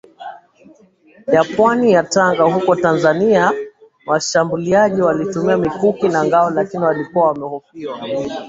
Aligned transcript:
ya 1.33 1.43
pwani 1.43 1.91
ya 1.93 2.03
Tanga 2.03 2.43
huko 2.43 2.75
Tanzania 2.75 3.51
Washambuliaji 4.05 5.01
walitumia 5.01 5.57
mikuki 5.57 6.07
na 6.09 6.25
ngao 6.25 6.49
lakini 6.49 6.83
walikuwa 6.83 7.27
wamehofiwa 7.27 7.99